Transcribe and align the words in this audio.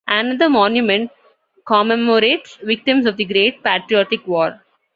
Another 0.07 0.49
monument 0.49 1.11
commemorates 1.67 2.55
victims 2.63 3.05
of 3.05 3.17
the 3.17 3.25
Great 3.25 3.63
Patriotic 3.63 4.25
War. 4.25 4.59